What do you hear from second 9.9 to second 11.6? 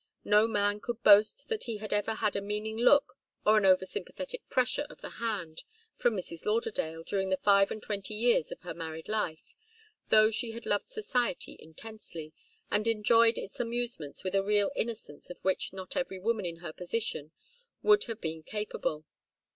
though she had loved society